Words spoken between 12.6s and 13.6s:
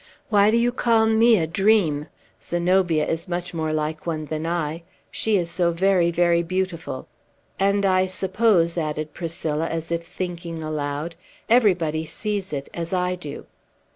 as I do."